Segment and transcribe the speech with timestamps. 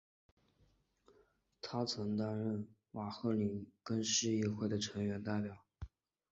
[1.61, 5.55] 他曾担任瓦赫宁根市议会的成员代表。